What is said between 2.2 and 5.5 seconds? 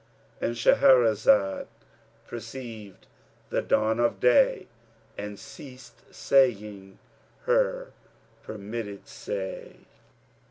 perceived the dawn of day and